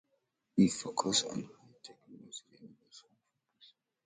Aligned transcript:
It 0.57 0.71
focuses 0.73 1.25
on 1.25 1.43
high-tech 1.43 1.97
industries, 2.09 2.59
innovation, 2.59 3.07
and 3.11 3.17
finance. 3.21 3.75